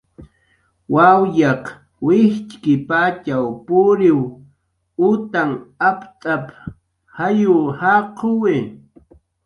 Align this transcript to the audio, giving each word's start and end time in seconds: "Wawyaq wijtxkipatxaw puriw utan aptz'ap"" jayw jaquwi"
"Wawyaq 0.93 1.63
wijtxkipatxaw 2.05 3.45
puriw 3.67 4.19
utan 5.09 5.49
aptz'ap"" 5.89 6.45
jayw 7.15 7.57
jaquwi" 7.79 8.55